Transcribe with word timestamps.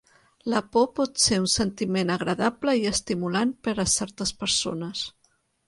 La 0.53 0.61
por 0.75 0.87
pot 0.99 1.21
ser 1.23 1.37
un 1.41 1.45
sentiment 1.57 2.13
agradable 2.15 2.75
i 2.81 2.89
estimulant 2.95 3.55
per 3.69 3.77
a 3.87 3.89
certes 3.99 4.35
persones. 4.43 5.09